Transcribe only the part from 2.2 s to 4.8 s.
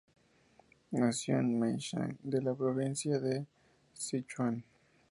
de la provincia de Sichuan.